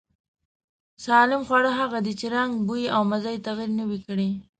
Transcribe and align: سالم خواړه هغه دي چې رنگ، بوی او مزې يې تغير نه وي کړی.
سالم 1.05 1.41
خواړه 1.47 1.71
هغه 1.79 1.99
دي 2.05 2.13
چې 2.19 2.25
رنگ، 2.35 2.51
بوی 2.67 2.83
او 2.95 3.01
مزې 3.11 3.31
يې 3.35 3.43
تغير 3.47 3.71
نه 3.79 3.83
وي 3.89 3.99
کړی. 4.07 4.29